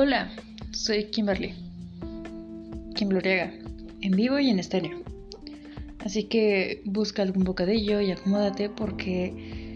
[0.00, 0.30] Hola,
[0.70, 1.54] soy Kimberly.
[2.94, 3.52] Kimbloriaga,
[4.00, 5.02] en vivo y en estéreo.
[6.04, 9.74] Así que busca algún bocadillo y acomódate porque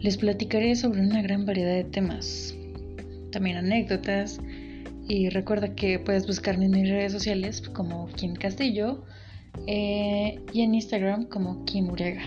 [0.00, 2.56] les platicaré sobre una gran variedad de temas.
[3.30, 4.40] También anécdotas.
[5.06, 9.04] Y recuerda que puedes buscarme en mis redes sociales como Kim Castillo
[9.68, 12.24] eh, y en Instagram como Kim Uriaga.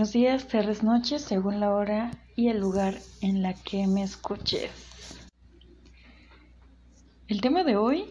[0.00, 4.70] Buenos días, tardes, noches, según la hora y el lugar en la que me escuches.
[7.28, 8.06] El tema de hoy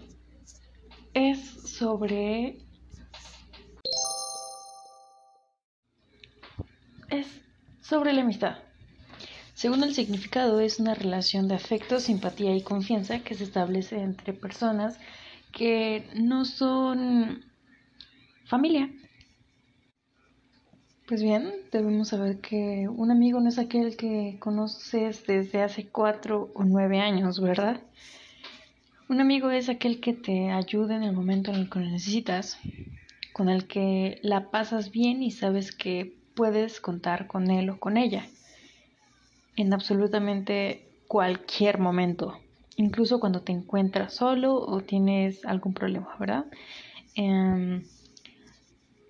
[1.15, 2.59] es sobre...
[7.09, 7.25] Es
[7.81, 8.59] sobre la amistad.
[9.55, 14.34] Según el significado, es una relación de afecto, simpatía y confianza que se establece entre
[14.34, 14.99] personas
[15.51, 17.45] que no son
[18.45, 18.91] familia
[21.10, 26.52] pues bien, debemos saber que un amigo no es aquel que conoces desde hace cuatro
[26.54, 27.82] o nueve años, ¿verdad?
[29.07, 32.60] Un amigo es aquel que te ayuda en el momento en el que lo necesitas,
[33.34, 37.98] con el que la pasas bien y sabes que puedes contar con él o con
[37.98, 38.27] ella
[39.55, 42.40] en absolutamente cualquier momento,
[42.76, 46.46] incluso cuando te encuentras solo o tienes algún problema, ¿verdad?
[47.15, 47.84] Em,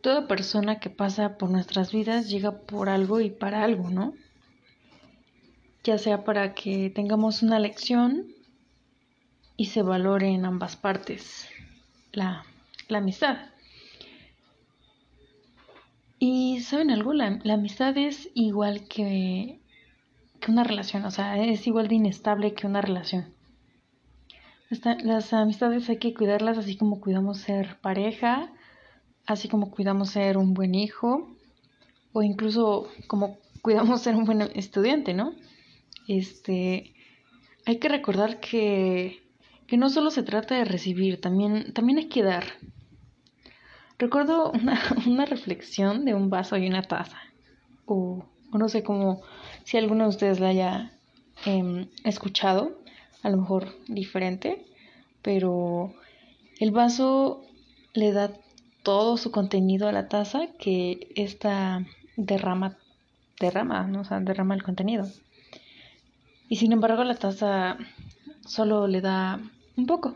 [0.02, 4.14] toda persona que pasa por nuestras vidas llega por algo y para algo, ¿no?
[5.84, 8.28] Ya sea para que tengamos una lección
[9.58, 11.48] y se valore en ambas partes
[12.12, 12.46] la,
[12.90, 13.38] amistad.
[16.18, 19.60] Y saben algo, la, amistad es igual que,
[20.40, 23.34] que, una relación, o sea, es igual de inestable que una relación.
[25.04, 28.52] las amistades hay que cuidarlas así como cuidamos ser pareja,
[29.26, 31.36] así como cuidamos ser un buen hijo
[32.14, 35.34] o incluso como cuidamos ser un buen estudiante, ¿no?
[36.08, 36.94] Este,
[37.66, 39.22] hay que recordar que,
[39.68, 42.46] que no solo se trata de recibir, también, también hay que dar.
[43.98, 47.20] Recuerdo una, una reflexión de un vaso y una taza,
[47.86, 49.22] o, no sé cómo,
[49.64, 50.92] si alguno de ustedes la haya
[51.46, 52.80] em, escuchado,
[53.22, 54.66] a lo mejor diferente,
[55.22, 55.94] pero
[56.60, 57.44] el vaso
[57.94, 58.32] le da
[58.84, 61.86] todo su contenido a la taza que esta
[62.16, 62.78] derrama,
[63.40, 64.02] derrama, ¿no?
[64.02, 65.08] o sea, derrama el contenido.
[66.48, 67.78] Y sin embargo la taza
[68.46, 69.40] solo le da
[69.78, 70.16] un poco.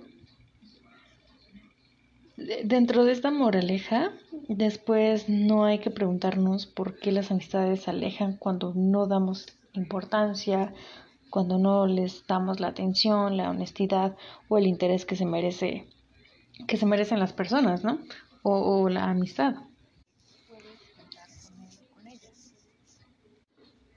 [2.63, 4.11] Dentro de esta moraleja,
[4.47, 10.73] después no hay que preguntarnos por qué las amistades se alejan cuando no damos importancia,
[11.29, 14.15] cuando no les damos la atención, la honestidad
[14.49, 15.87] o el interés que se merece
[16.67, 17.99] que se merecen las personas, ¿no?
[18.43, 19.55] O, la amistad.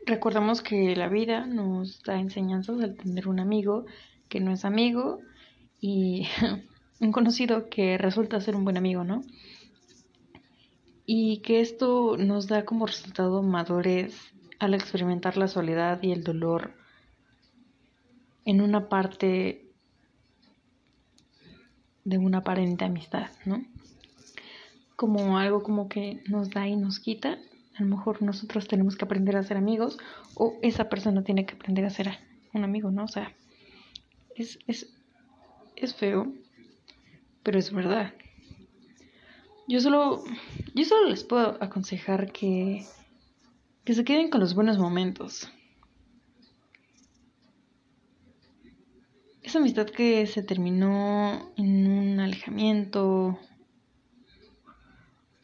[0.06, 3.86] Recordamos que la vida nos da enseñanzas al tener un amigo
[4.28, 5.18] que no es amigo
[5.80, 6.28] y
[7.00, 9.22] un conocido que resulta ser un buen amigo, ¿no?
[11.04, 14.14] Y que esto nos da como resultado madurez
[14.60, 16.72] al experimentar la soledad y el dolor
[18.44, 19.66] en una parte
[22.04, 23.64] de una aparente amistad, ¿no?
[24.96, 27.38] Como algo como que nos da y nos quita.
[27.76, 29.98] A lo mejor nosotros tenemos que aprender a ser amigos
[30.34, 32.18] o esa persona tiene que aprender a ser
[32.54, 33.04] un amigo, ¿no?
[33.04, 33.32] O sea,
[34.34, 34.92] es, es,
[35.76, 36.32] es feo,
[37.42, 38.14] pero es verdad.
[39.68, 40.24] Yo solo,
[40.74, 42.86] yo solo les puedo aconsejar que,
[43.84, 45.50] que se queden con los buenos momentos.
[49.42, 53.38] Esa amistad que se terminó en un alejamiento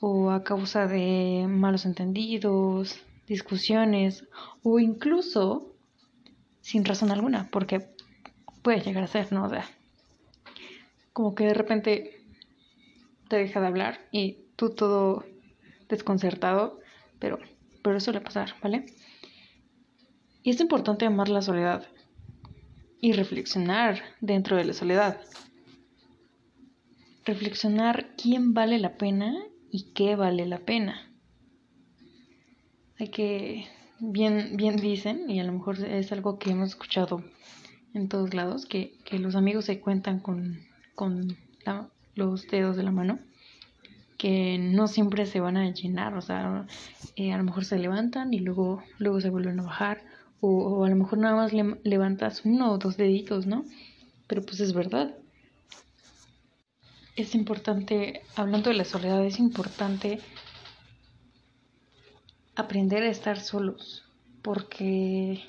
[0.04, 4.26] o a causa de malos entendidos, discusiones
[4.64, 5.76] o incluso
[6.60, 7.86] sin razón alguna, porque
[8.62, 9.44] puede llegar a ser, ¿no?
[9.44, 9.64] O sea,
[11.12, 12.20] como que de repente
[13.28, 15.24] te deja de hablar y tú todo
[15.88, 16.80] desconcertado,
[17.20, 17.38] pero,
[17.84, 18.86] pero suele pasar, ¿vale?
[20.42, 21.86] Y es importante amar la soledad
[23.00, 25.20] y reflexionar dentro de la soledad.
[27.24, 29.32] Reflexionar quién vale la pena
[29.72, 31.10] y qué vale la pena.
[33.00, 33.64] Hay que,
[33.98, 37.24] bien, bien dicen, y a lo mejor es algo que hemos escuchado
[37.94, 40.60] en todos lados, que, los amigos se cuentan con,
[40.94, 41.36] con
[42.14, 43.18] los dedos de la mano,
[44.18, 46.66] que no siempre se van a llenar, o sea,
[47.16, 50.02] eh, a lo mejor se levantan y luego, luego se vuelven a bajar,
[50.40, 53.64] o, o a lo mejor nada más levantas uno o dos deditos, ¿no?
[54.26, 55.16] Pero pues es verdad,
[57.16, 60.18] es importante, hablando de la soledad, es importante
[62.54, 64.04] aprender a estar solos,
[64.42, 65.42] porque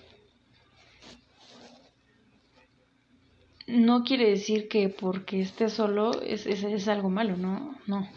[3.67, 8.09] no quiere decir que porque estés solo es, es, algo malo, no, no,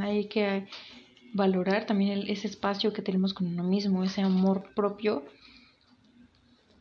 [0.00, 0.66] hay que
[1.32, 5.22] valorar también ese espacio que tenemos con uno mismo, ese amor propio,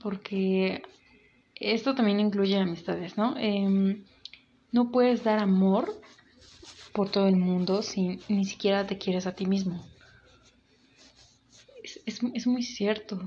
[0.01, 0.81] porque
[1.56, 3.35] esto también incluye amistades, ¿no?
[3.38, 4.03] Em,
[4.75, 6.01] no puedes dar amor
[6.92, 9.81] por todo el mundo si ni siquiera te quieres a ti mismo.
[12.06, 13.22] Es, muy cierto.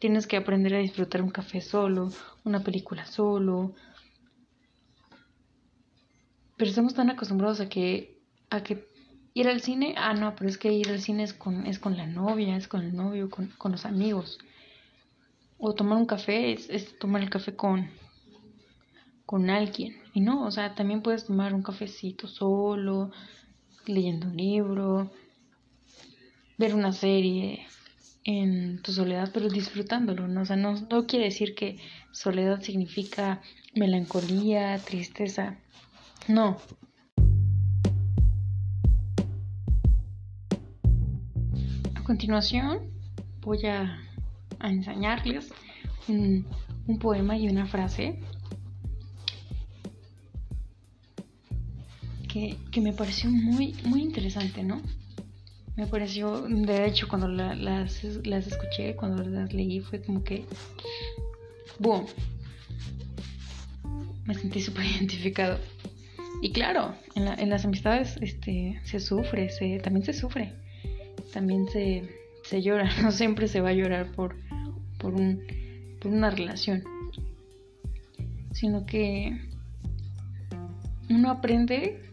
[0.00, 2.10] Tienes que aprender a disfrutar un café solo,
[2.44, 3.76] una película solo.
[6.56, 8.18] Pero estamos tan acostumbrados a que,
[8.50, 8.88] a que
[9.34, 11.96] ir al cine, ah, no, pero es que ir al cine es con, es con
[11.96, 14.38] la novia, es con el novio, con, con los amigos.
[15.58, 17.88] O tomar un café es, es tomar el café con,
[19.26, 19.96] con alguien.
[20.14, 23.10] Y no, o sea, también puedes tomar un cafecito solo,
[23.84, 25.10] leyendo un libro,
[26.56, 27.66] ver una serie
[28.24, 30.42] en tu soledad, pero disfrutándolo, ¿no?
[30.42, 31.78] O sea, no, no quiere decir que
[32.12, 33.42] soledad significa
[33.74, 35.58] melancolía, tristeza.
[36.28, 36.56] No.
[41.94, 42.90] A continuación
[43.42, 44.00] voy a,
[44.58, 45.52] a enseñarles
[46.08, 46.46] un,
[46.86, 48.18] un poema y una frase
[52.70, 54.80] que, me pareció muy, muy interesante, ¿no?
[55.76, 60.44] Me pareció, de hecho, cuando las, las escuché, cuando las leí, fue como que,
[61.78, 62.06] ¡boom!
[64.24, 65.58] Me sentí súper identificado.
[66.42, 70.52] Y claro, en, en, las amistades este, se sufre, se, también se sufre,
[71.32, 72.02] también se,
[72.44, 74.36] se llora, no siempre se va a llorar por,
[74.98, 75.42] por, un,
[76.00, 76.84] por una relación,
[78.52, 79.38] sino que
[81.08, 82.05] uno aprende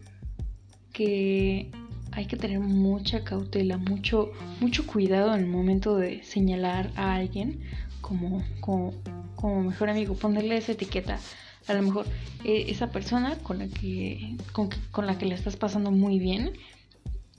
[0.94, 1.70] que
[2.12, 4.30] hay que tener mucha cautela, mucho,
[4.60, 7.60] mucho cuidado en el momento de señalar a alguien
[8.00, 11.18] como, como, mejor amigo, ponerle esa etiqueta.
[11.66, 12.06] A lo mejor
[12.44, 16.52] eh, esa persona con la que, con, la que le estás pasando muy bien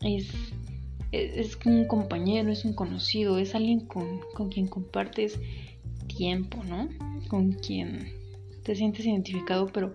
[0.01, 0.27] es,
[1.11, 5.39] es, un compañero, es un conocido, es alguien con, con quien compartes
[6.07, 6.89] tiempo, ¿no?
[7.29, 8.11] Con quien
[8.63, 9.93] te sientes identificado, pero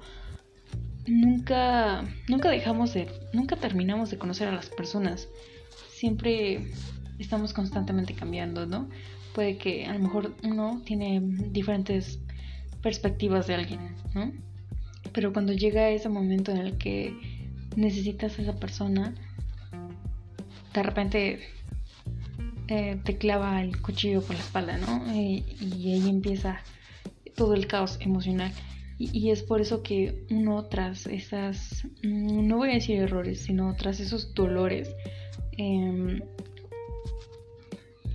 [1.06, 5.28] nunca, nunca dejamos de, nunca terminamos de conocer a las personas.
[5.90, 6.72] Siempre
[7.18, 8.88] estamos constantemente cambiando, ¿no?
[9.34, 11.20] Puede que a lo mejor uno tiene
[11.50, 12.18] diferentes
[12.82, 13.80] perspectivas de alguien,
[14.14, 14.32] ¿no?
[15.12, 17.14] Pero cuando llega ese momento en el que
[17.76, 19.14] necesitas a esa persona,
[20.72, 21.40] de repente
[22.68, 25.12] eh, te clava el cuchillo por la espalda, ¿no?
[25.12, 26.60] y ahí empieza
[27.34, 28.52] todo el caos emocional.
[29.02, 33.74] Y, es por eso que uno tras esas, mm, no voy a decir errores, sino
[33.74, 34.94] tras esos dolores,
[35.56, 36.20] em,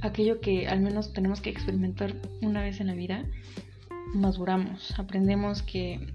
[0.02, 3.26] aquello que al menos tenemos que experimentar una vez en la vida,
[4.14, 6.06] maduramos, aprendemos que,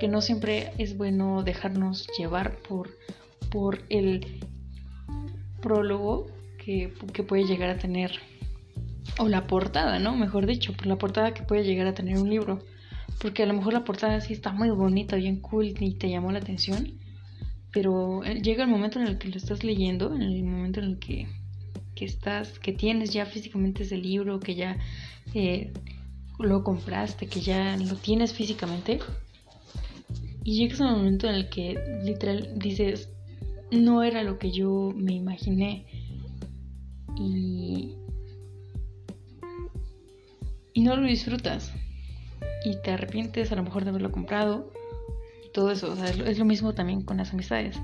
[0.00, 2.90] que no siempre es bueno dejarnos llevar por,
[3.52, 4.40] por el
[5.62, 6.26] prólogo
[6.58, 8.10] que, que puede llegar a tener,
[9.20, 10.16] o la portada, ¿no?
[10.16, 12.64] Mejor dicho, por la portada que puede llegar a tener un libro
[13.18, 16.32] porque a lo mejor la portada sí está muy bonita, bien cool y te llamó
[16.32, 16.92] la atención.
[17.72, 20.86] Pero eh, llega el momento en el que lo estás leyendo, en el momento en
[20.86, 21.26] el que,
[21.96, 24.78] estás, que tienes ya físicamente ese libro, que ya
[25.34, 25.72] eh,
[26.38, 29.00] lo compraste, que ya lo tienes físicamente.
[30.42, 33.10] Y llegas al momento en el que literal dices,
[33.70, 35.86] no era lo que yo me imaginé.
[40.72, 41.70] Y no lo disfrutas
[42.64, 44.72] y te arrepientes a lo mejor de haberlo comprado
[45.52, 45.92] todo eso.
[45.92, 47.76] O sea, es lo mismo también con las amistades,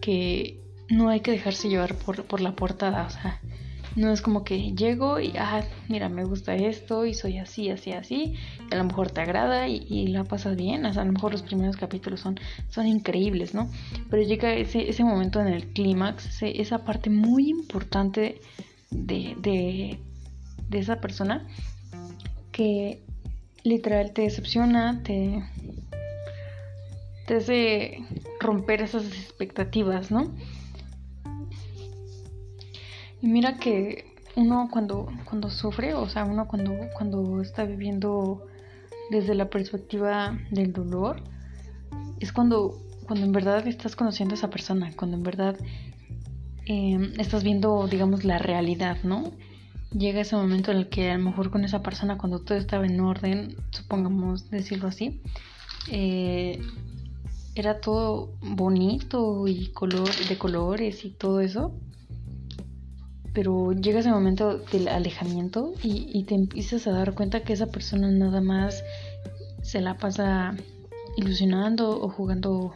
[0.00, 3.40] que no hay que dejarse llevar por, por la portada, o sea,
[3.96, 7.92] no es como que llego y, ah, mira, me gusta esto y soy así, así,
[7.92, 8.34] así,
[8.70, 11.12] y a lo mejor te agrada y, y la pasas bien, o sea, a lo
[11.12, 12.38] mejor los primeros capítulos son,
[12.68, 13.70] son increíbles, ¿no?
[14.08, 18.40] Pero llega ese, ese momento en el clímax, esa parte muy importante
[18.90, 20.00] de, de,
[20.68, 21.46] de esa persona
[22.52, 23.02] que
[23.64, 25.42] literal te decepciona, te,
[27.26, 28.04] te hace
[28.40, 30.32] romper esas expectativas, ¿no?
[33.22, 38.46] Y mira que uno cuando, cuando sufre, o sea, uno cuando, cuando está viviendo
[39.10, 41.22] desde la perspectiva del dolor,
[42.20, 45.56] es cuando, cuando en verdad estás conociendo a esa persona, cuando en verdad
[46.66, 49.32] em, estás viendo, digamos, la realidad, ¿no?
[49.92, 52.86] Llega ese momento en el que a lo mejor con esa persona cuando todo estaba
[52.86, 55.20] en orden, supongamos decirlo así,
[55.90, 56.60] eh,
[57.54, 61.74] era todo bonito y color, de colores y todo eso.
[63.32, 67.66] pero llega ese momento del alejamiento y, y te empiezas a dar cuenta que esa
[67.66, 68.82] persona nada más
[69.62, 70.56] se la pasa
[71.16, 72.74] ilusionando o jugando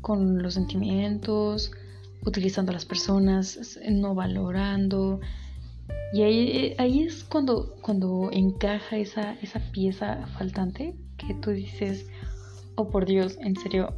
[0.00, 1.70] con los sentimientos,
[2.24, 5.20] utilizando a las personas, no valorando.
[6.14, 12.06] Y ahí, ahí es cuando, cuando encaja esa, esa pieza faltante que tú dices,
[12.76, 13.92] oh por Dios, en serio,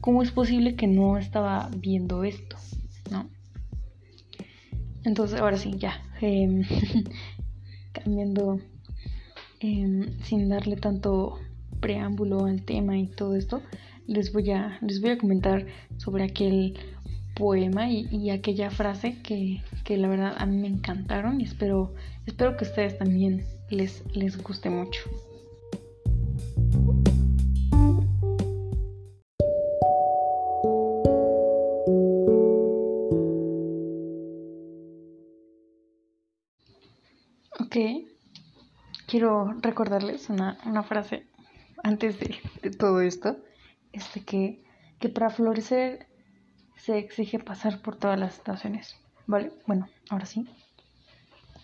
[0.00, 2.56] ¿cómo es posible que no estaba viendo esto?
[3.10, 3.28] ¿No?
[5.04, 6.02] Entonces, ahora sí, ya.
[6.22, 6.62] Em,
[7.92, 8.58] cambiando
[9.60, 11.40] em, sin darle tanto
[11.80, 13.60] preámbulo al tema y todo esto,
[14.06, 15.66] les voy a, les voy a comentar
[15.98, 16.78] sobre aquel
[17.34, 21.94] poema y, aquella frase que, que, la verdad a mí me encantaron y espero,
[22.26, 25.00] espero que a ustedes también les, les guste mucho.
[37.60, 37.76] Ok,
[39.06, 41.26] quiero recordarles una, una frase
[41.82, 43.36] antes de, de todo esto
[43.92, 44.62] este, que,
[44.98, 46.06] que para florecer
[46.76, 48.96] se exige pasar por todas las estaciones.
[49.26, 49.52] ¿Vale?
[49.66, 50.46] Bueno, ahora sí.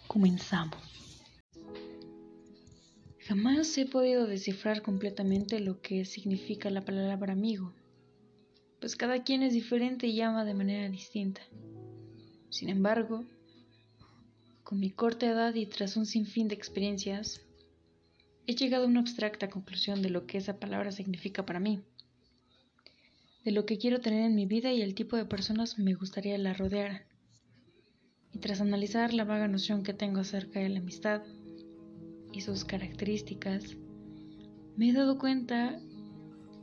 [0.06, 0.78] Comenzamos.
[3.26, 7.72] Jamás he podido descifrar completamente lo que significa la palabra amigo,
[8.80, 11.40] pues cada quien es diferente y llama de manera distinta.
[12.48, 13.24] Sin embargo,
[14.64, 17.40] con mi corta edad y tras un sinfín de experiencias,
[18.46, 21.84] he llegado a una abstracta conclusión de lo que esa palabra significa para mí
[23.44, 26.36] de lo que quiero tener en mi vida y el tipo de personas me gustaría
[26.36, 27.02] la rodearan.
[28.32, 31.22] Y tras analizar la vaga noción que tengo acerca de la amistad
[32.32, 33.76] y sus características,
[34.76, 35.80] me he dado cuenta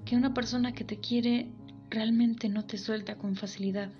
[0.05, 1.51] que una persona que te quiere
[1.89, 3.91] realmente no te suelta con facilidad,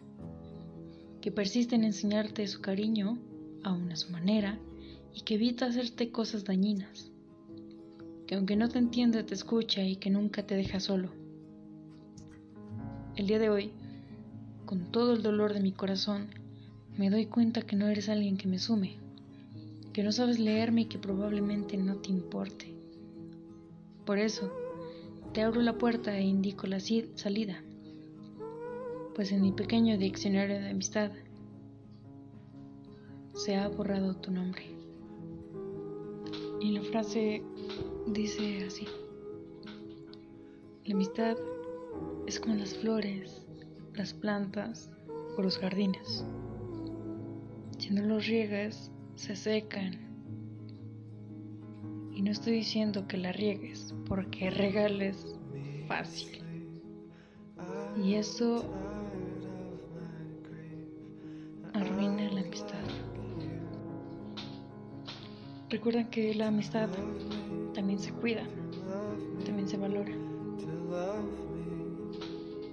[1.19, 3.17] que persiste en enseñarte su cariño,
[3.63, 4.60] aún a su manera,
[5.13, 7.12] y que evita hacerte cosas dañinas,
[8.27, 11.26] que aunque no te entiende te escucha y que nunca te deja solo.
[13.18, 13.72] El día de hoy,
[14.68, 16.28] con todo el dolor de mi corazón,
[17.00, 18.98] me doy cuenta que no eres alguien que me sume,
[19.92, 22.72] que no sabes leerme y que probablemente no te importe.
[24.06, 24.54] Por eso,
[25.34, 27.64] te abro la puerta e indico la salida,
[29.16, 31.12] pues en mi pequeño diccionario de amistad
[33.34, 34.62] se ha borrado tu nombre.
[36.62, 37.42] Y la frase
[38.06, 38.86] dice así.
[40.86, 41.36] La amistad
[42.27, 43.48] es como las flores,
[43.96, 44.91] las plantas
[45.38, 46.25] o los jardines.
[47.79, 49.98] Si no los riegas, se secan.
[52.13, 55.36] Y no estoy diciendo que la riegues, porque regales
[55.88, 56.41] fácil.
[58.03, 58.65] Y eso
[61.74, 62.84] arruina la amistad.
[65.69, 66.89] Recuerda que la amistad
[67.74, 68.43] también se cuida,
[69.46, 70.12] también se valora.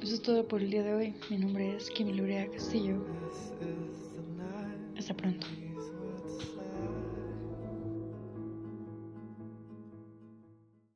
[0.05, 1.15] Eso es todo por el día de hoy.
[1.31, 3.03] Mi nombre es Kimi Luria Castillo.
[4.99, 5.47] Hasta pronto.